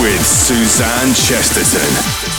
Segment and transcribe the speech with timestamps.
[0.00, 2.34] With Suzanne Chesterton.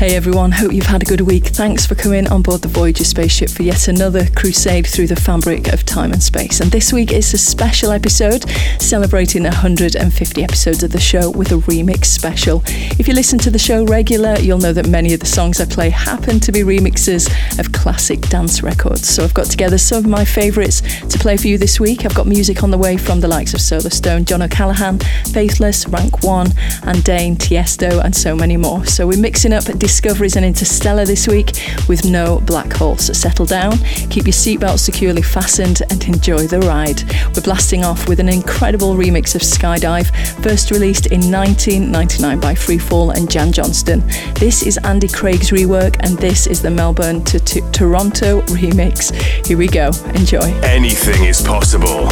[0.00, 1.48] Hey everyone, hope you've had a good week.
[1.48, 5.74] Thanks for coming on board the Voyager spaceship for yet another crusade through the fabric
[5.74, 6.60] of time and space.
[6.60, 8.46] And this week is a special episode
[8.90, 12.60] celebrating 150 episodes of the show with a remix special.
[12.98, 15.66] If you listen to the show regular, you'll know that many of the songs I
[15.66, 17.30] play happen to be remixes
[17.60, 19.08] of classic dance records.
[19.08, 22.04] So I've got together some of my favourites to play for you this week.
[22.04, 24.98] I've got music on the way from the likes of Solarstone, John O'Callaghan,
[25.32, 26.48] Faithless, Rank One,
[26.82, 28.84] and Dane, Tiesto, and so many more.
[28.86, 31.52] So we're mixing up discoveries and Interstellar this week
[31.88, 32.96] with no black hole.
[32.96, 33.78] So settle down,
[34.10, 37.04] keep your seatbelt securely fastened, and enjoy the ride.
[37.36, 40.10] We're blasting off with an incredible remix of Skydive,
[40.42, 44.00] first released in 1999 by Freefall and Jan Johnston.
[44.34, 49.14] This is Andy Craig's rework, and this is the Melbourne to t- Toronto remix.
[49.46, 49.90] Here we go.
[50.14, 50.52] Enjoy.
[50.62, 52.08] Anything is possible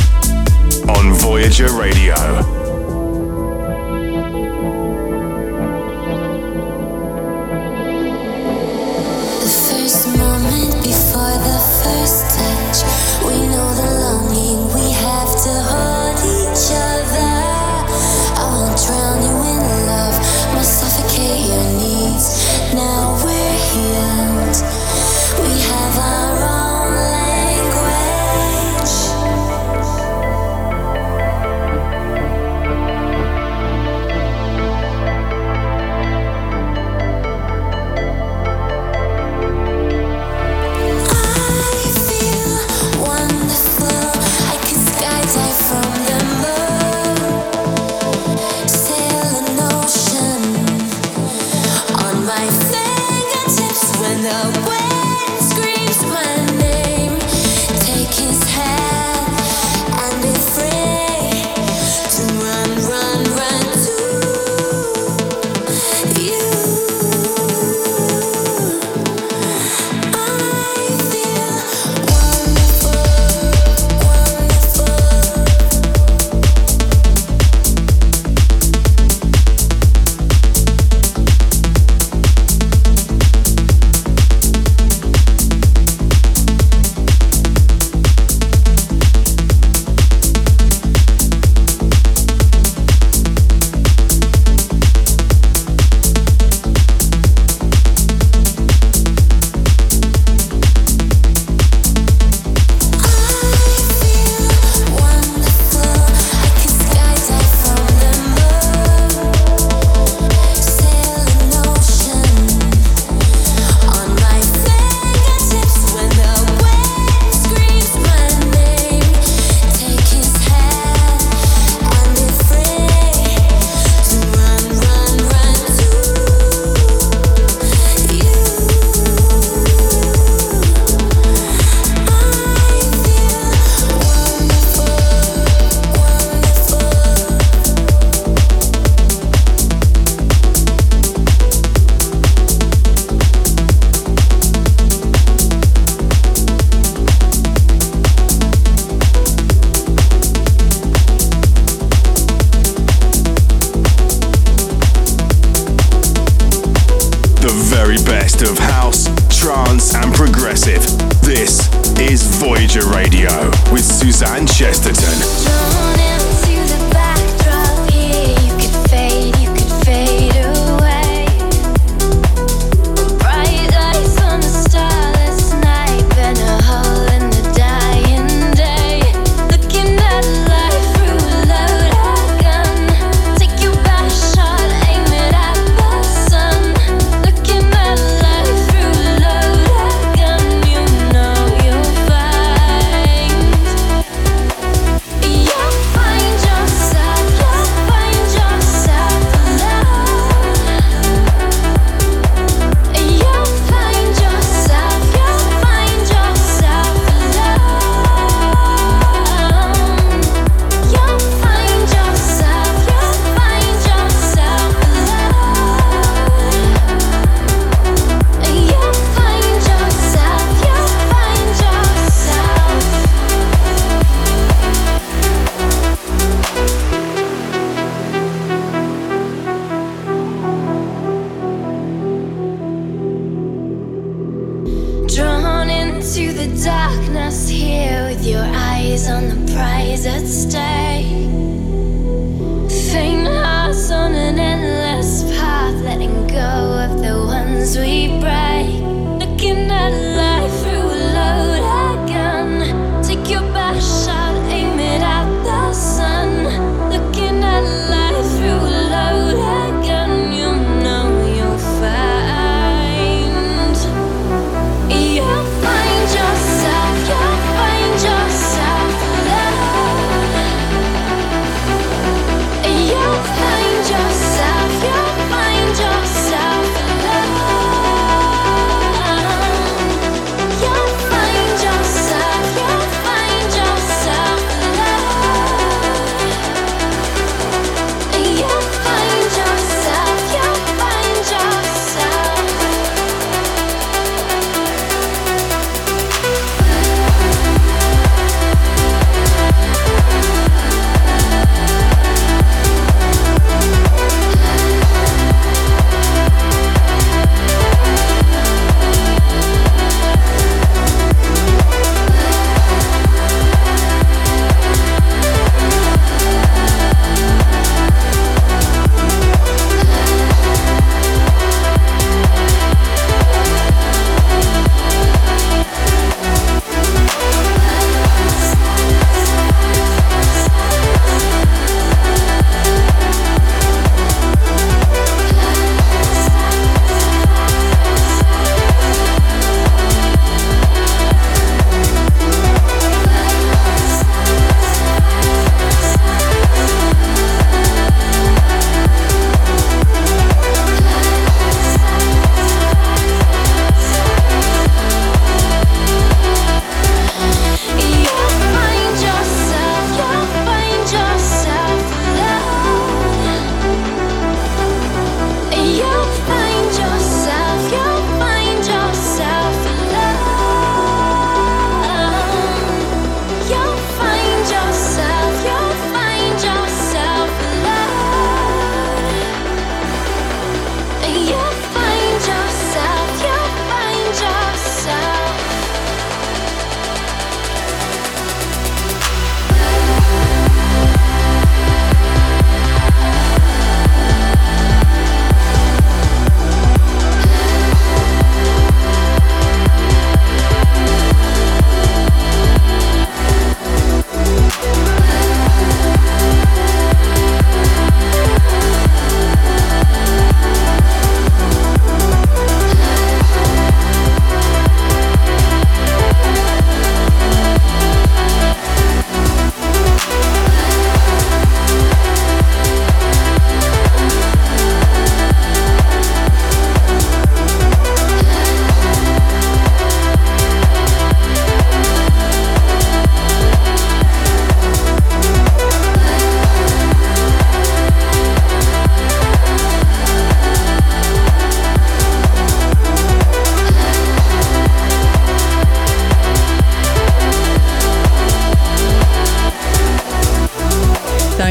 [0.90, 2.67] on Voyager Radio.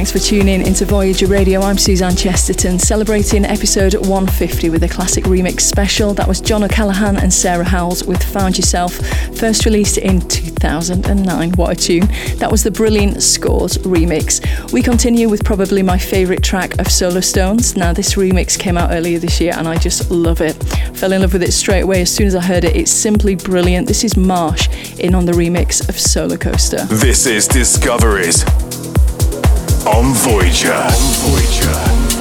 [0.08, 1.60] Thanks for tuning in into Voyager Radio.
[1.60, 6.14] I'm Suzanne Chesterton, celebrating episode 150 with a classic remix special.
[6.14, 8.96] That was John O'Callaghan and Sarah Howells with Found Yourself,
[9.38, 11.52] first released in 2009.
[11.56, 12.08] What a tune!
[12.38, 14.72] That was the brilliant Scores remix.
[14.72, 17.76] We continue with probably my favourite track of Solarstone's.
[17.76, 20.54] Now, this remix came out earlier this year and I just love it.
[20.96, 22.78] Fell in love with it straight away as soon as I heard it.
[22.78, 23.90] It's simply brilliant.
[23.90, 26.88] This is Marsh in on the remix of Solarcoaster.
[26.88, 28.46] This is Discoveries
[29.88, 30.74] on Voyager.
[30.74, 32.17] On Voyager.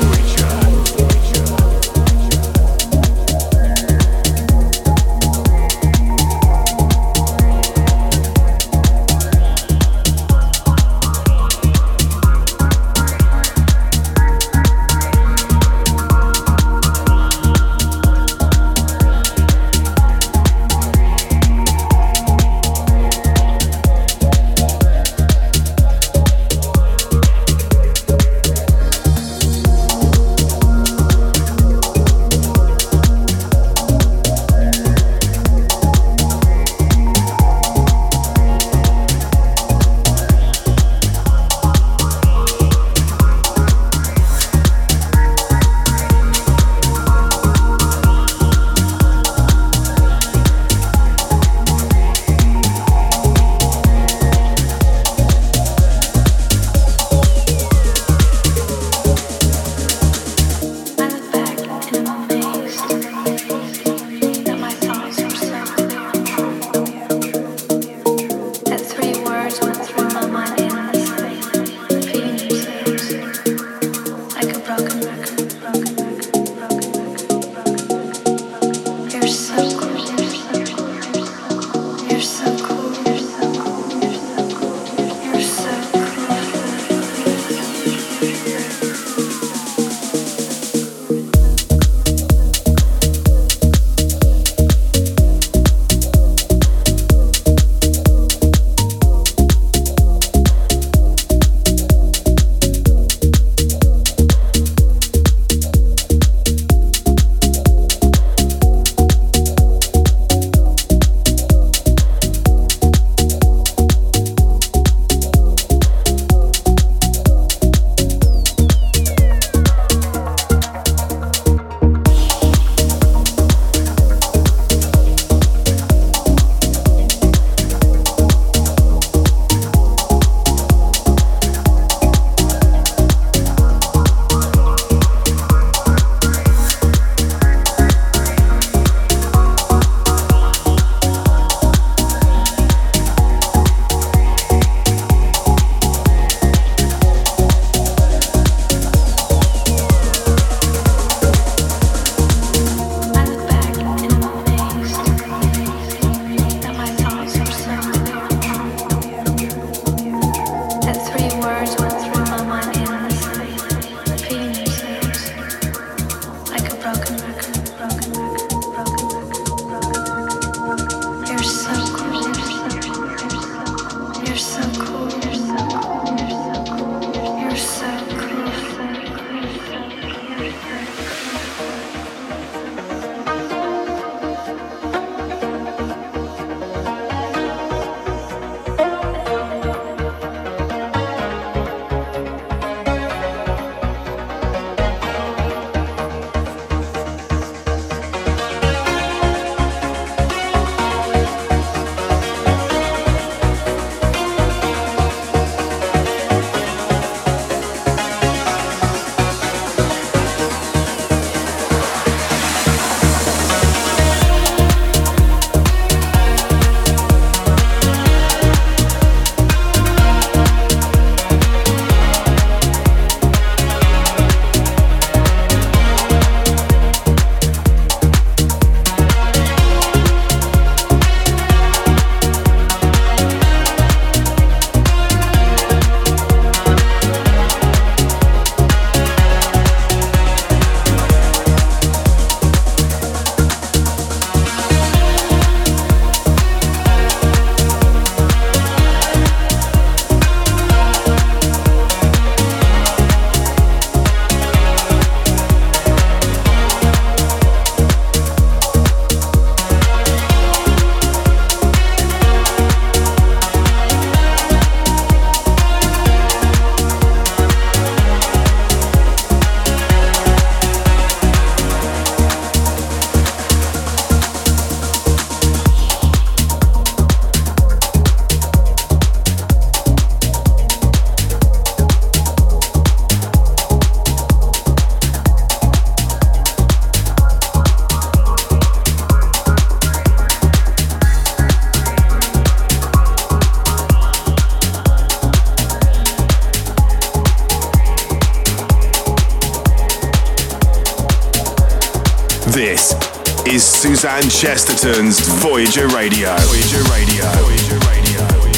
[303.65, 306.35] Suzanne Chesterton's Voyager Radio.
[306.37, 307.25] Voyager Radio.
[307.43, 308.56] Voyager Radio.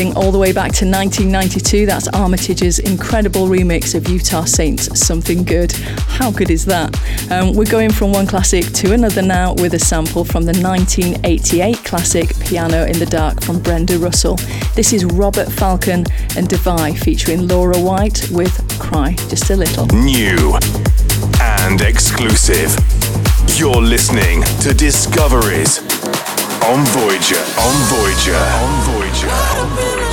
[0.00, 5.44] Heading all the way back to 1992, that's Armitage's incredible remix of Utah Saints' Something
[5.44, 5.72] Good.
[5.72, 6.98] How good is that?
[7.30, 11.84] Um, we're going from one classic to another now with a sample from the 1988
[11.84, 14.36] classic Piano in the Dark from Brenda Russell.
[14.74, 19.84] This is Robert Falcon and Devi featuring Laura White with Cry Just a Little.
[19.88, 20.56] New
[21.42, 22.74] and exclusive.
[23.58, 25.99] You're listening to Discoveries
[26.62, 30.09] on Voyager, on Voyager, on Voyager.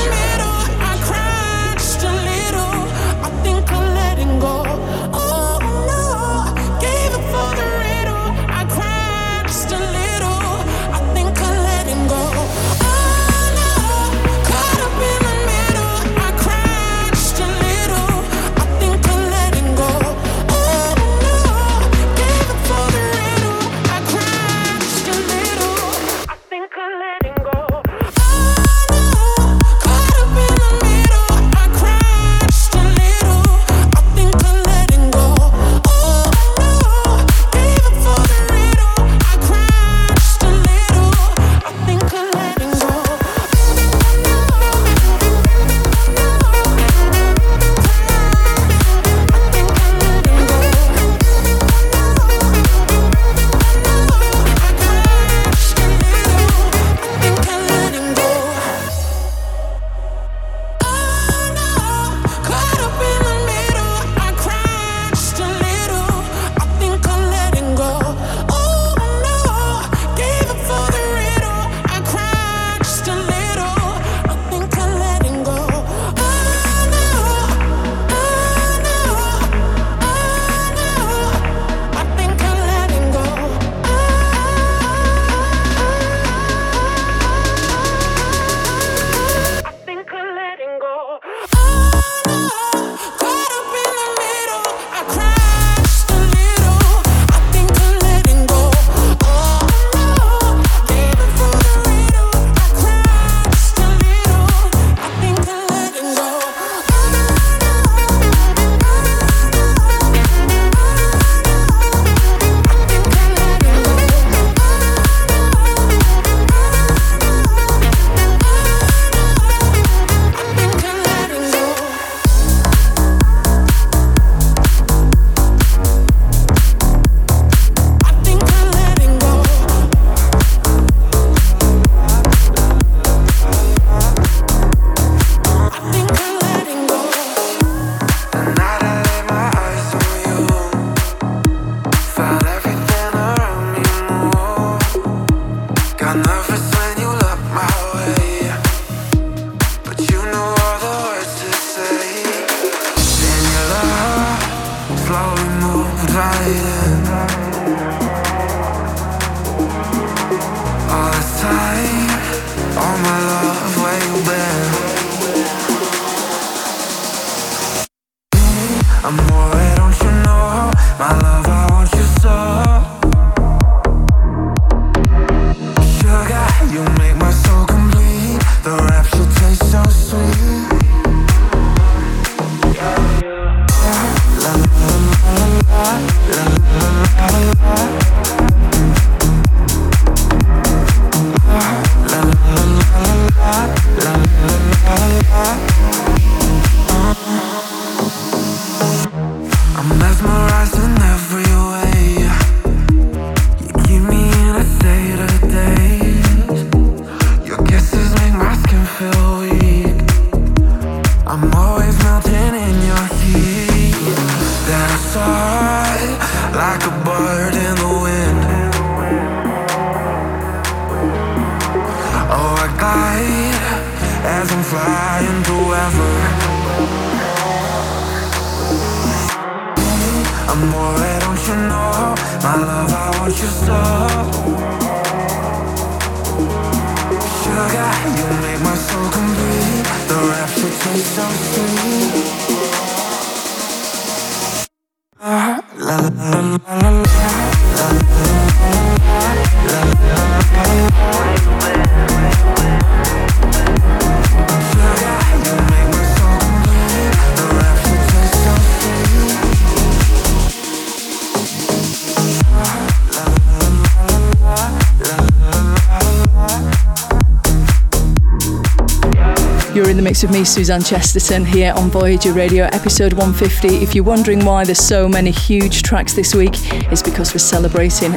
[270.21, 273.83] The with me, Suzanne Chesterton, here on Voyager Radio, episode 150.
[273.83, 276.53] If you're wondering why there's so many huge tracks this week,
[276.91, 278.13] it's because we're celebrating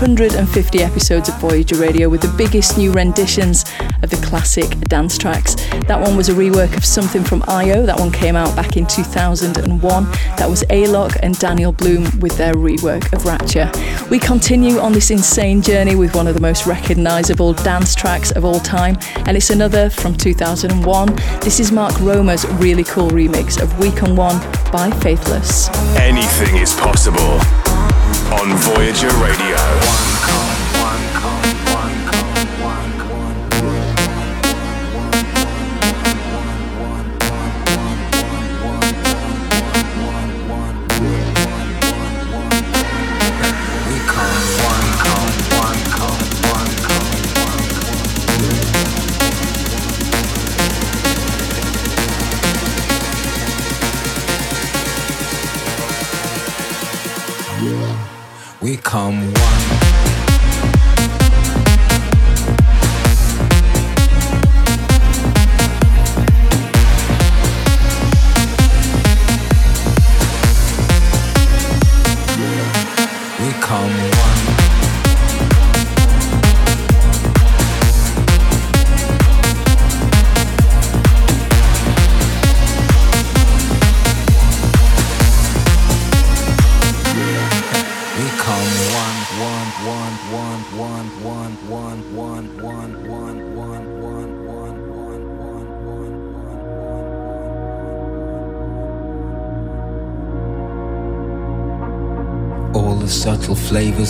[0.00, 3.66] 150 episodes of Voyager Radio with the biggest new renditions
[4.02, 5.56] of the classic dance tracks.
[5.88, 7.84] That one was a rework of something from iiO.
[7.84, 10.04] That one came out back in 2001.
[10.38, 13.70] That was Alok and Daniel Bloom with their rework of Rapture.
[14.08, 18.42] We continue on this insane journey with one of the most recognizable dance tracks of
[18.42, 21.14] all time, and it's another from 2001.
[21.42, 24.38] This is Mark Romer's really cool remix of We Come 1
[24.72, 25.68] by Faithless.
[25.98, 27.38] Anything is possible
[28.32, 30.39] on Voyager Radio.
[58.90, 59.39] Come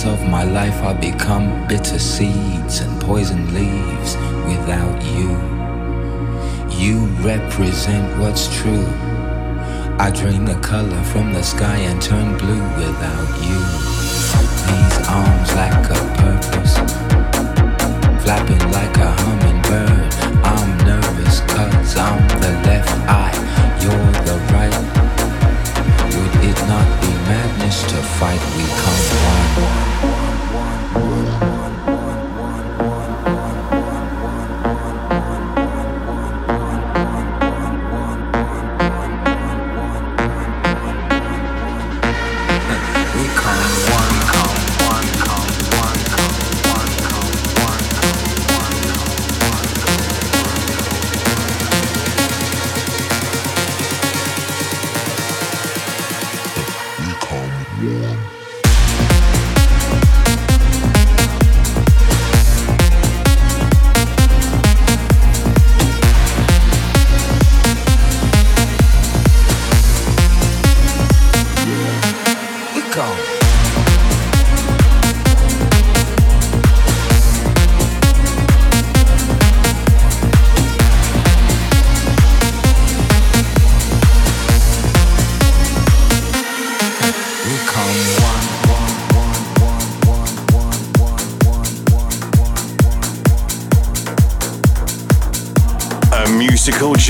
[0.01, 5.31] flavors of my life are become bitter seeds and poison leaves without you.
[6.79, 8.87] You represent what's true.
[9.99, 13.61] I drain the color from the sky and turn blue without you.
[14.69, 16.75] These arms lack a purpose,
[18.23, 20.15] flapping like a hummingbird.
[20.45, 23.30] I'm nervous cause I'm the left eye,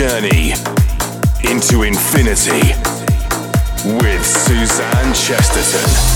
[0.00, 0.52] journey
[1.44, 2.72] into infinity
[3.84, 6.09] with Suzanne Chesterton.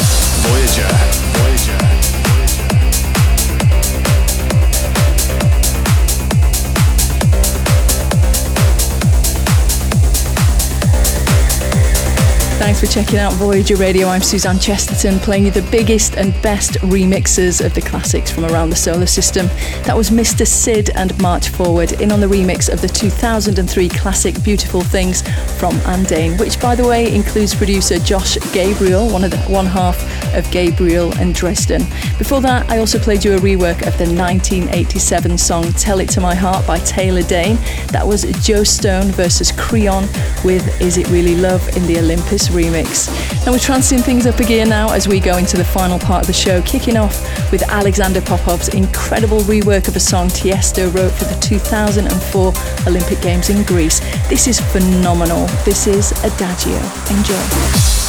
[0.00, 0.88] Voyager.
[1.38, 1.99] Voyager.
[12.70, 14.06] Checking out Voyager Radio.
[14.06, 18.70] I'm Suzanne Chesterton, playing you the biggest and best remixes of the classics from around
[18.70, 19.46] the solar system.
[19.84, 20.46] That was Mr.
[20.46, 25.22] Sid and March Forward in on the remix of the 2003 classic Beautiful Things
[25.58, 29.98] from Andain, which, by the way, includes producer Josh Gabriel, one of the one half
[30.34, 31.82] of Gabriel and Dresden.
[32.18, 36.20] Before that, I also played you a rework of the 1987 song Tell It to
[36.20, 37.56] My Heart by Taylor Dayne.
[37.88, 40.04] That was Joe Stone versus Creon
[40.44, 43.08] with Is It Really Love in the Olympus remix.
[43.44, 46.22] Now we're transiting things up a gear now as we go into the final part
[46.22, 47.20] of the show, kicking off
[47.52, 52.52] with Alexander Popov's incredible rework of a song Tiesto wrote for the 2004
[52.86, 54.00] Olympic Games in Greece.
[54.28, 55.46] This is phenomenal.
[55.64, 56.78] This is Adagio.
[57.16, 57.99] Enjoy.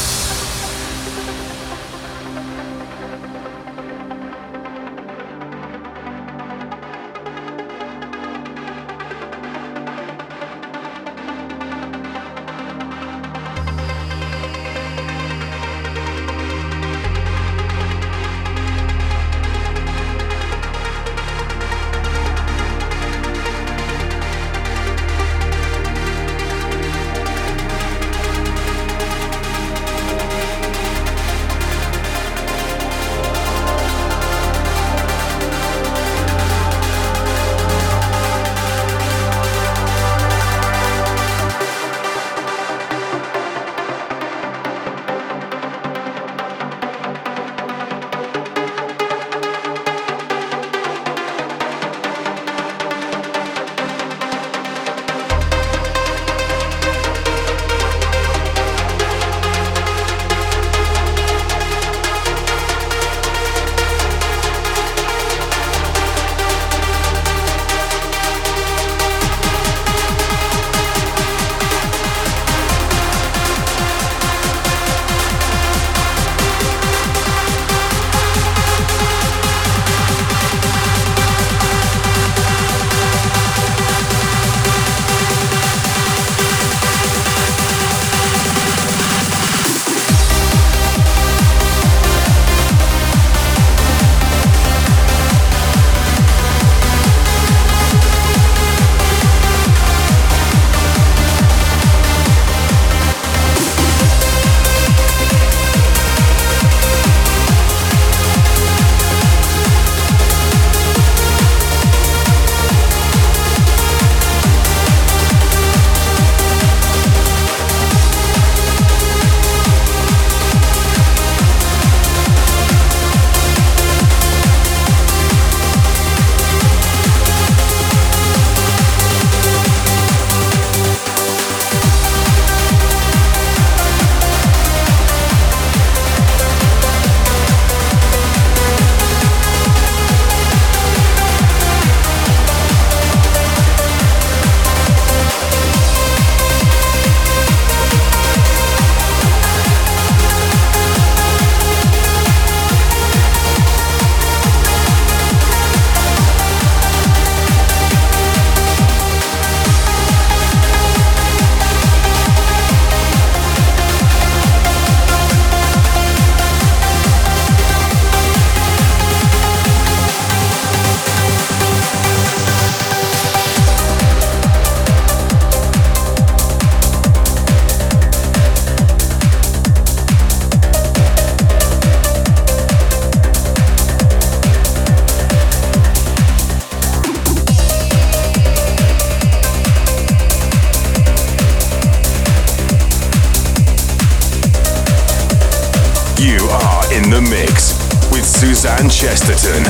[198.81, 199.63] Suzanne Chesterton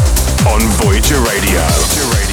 [0.47, 1.59] on Voyager Radio.
[1.59, 2.30] Voyager Radio.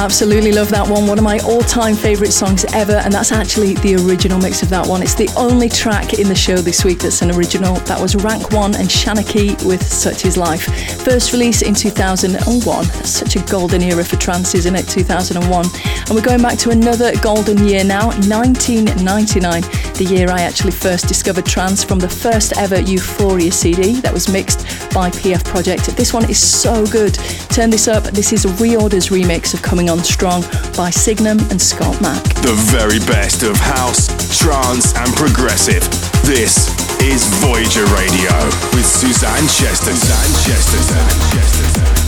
[0.00, 1.06] Absolutely love that one.
[1.06, 4.70] One of my all time favourite songs ever, and that's actually the original mix of
[4.70, 5.02] that one.
[5.02, 7.74] It's the only track in the show this week that's an original.
[7.80, 10.64] That was Rank One and Shanokee with Such Is Life.
[11.04, 12.84] First release in 2001.
[13.04, 14.88] Such a golden era for trance, isn't it?
[14.88, 15.66] 2001.
[15.66, 19.60] And we're going back to another golden year now, 1999,
[20.00, 24.32] the year I actually first discovered trance from the first ever Euphoria CD that was
[24.32, 25.96] mixed by PF Project.
[25.96, 27.14] This one is so good.
[27.50, 28.04] Turn this up.
[28.04, 30.42] This is a ReOrder's remix of Coming On Strong
[30.76, 32.22] by Signum and Scott Mac.
[32.42, 35.82] The very best of house, trance, and progressive.
[36.22, 36.68] This
[37.00, 38.34] is Voyager Radio
[38.74, 39.92] with Suzanne Chester.
[39.92, 41.30] Suzanne Chesterton.
[41.30, 41.90] Chesterton.
[41.90, 41.99] Interstellar.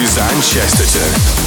[0.00, 1.39] Suzanne Chesterton.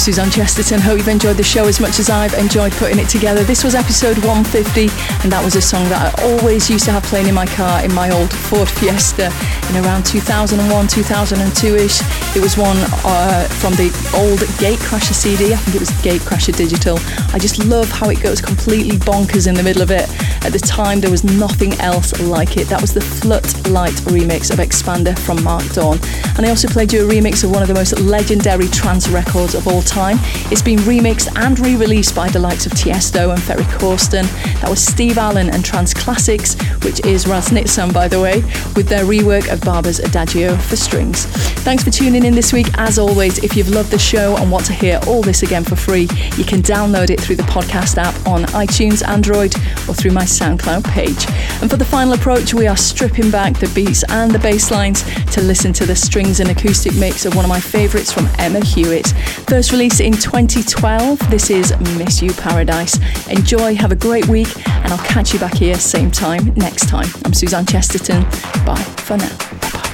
[0.00, 0.80] Suzanne Chesterton.
[0.80, 3.44] Hope you've enjoyed the show as much as I've enjoyed putting it together.
[3.44, 4.88] This was episode 150,
[5.22, 7.84] and that was a song that I always used to have playing in my car
[7.84, 9.30] in my old Ford Fiesta
[9.68, 12.00] in around 2001, 2002-ish.
[12.34, 15.52] It was one uh, from the old Gatecrasher CD.
[15.52, 16.98] I think it was Gatecrasher Digital.
[17.34, 20.08] I just love how it goes completely bonkers in the middle of it.
[20.42, 22.68] At the time, there was nothing else like it.
[22.68, 25.98] That was the Floodlight remix of Expander from Mark Dawn.
[26.36, 29.54] And I also played you a remix of one of the most legendary trance records
[29.54, 30.18] of all time.
[30.50, 34.24] It's been remixed and re released by the likes of Tiesto and Ferry Corsten.
[34.60, 38.42] That was Steve Allen and Trance Classics, which is Raznitzan, by the way,
[38.74, 41.26] with their rework of Barber's Adagio for strings.
[41.60, 42.66] Thanks for tuning in this week.
[42.78, 45.76] As always, if you've loved the show and want to hear all this again for
[45.76, 49.54] free, you can download it through the podcast app on iTunes, Android,
[49.90, 51.26] or through my SoundCloud page.
[51.60, 55.02] And for the final approach, we are stripping back the beats and the bass lines
[55.32, 58.64] to listen to the strings and acoustic mix of one of my favourites from Emma
[58.64, 59.08] Hewitt.
[59.48, 62.98] First released in 2012, this is Miss You Paradise.
[63.28, 67.08] Enjoy, have a great week, and I'll catch you back here same time next time.
[67.24, 68.22] I'm Suzanne Chesterton.
[68.64, 69.36] Bye for now.
[69.60, 69.88] Bye-bye.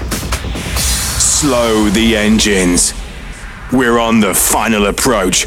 [1.18, 2.92] Slow the engines.
[3.72, 5.47] We're on the final approach.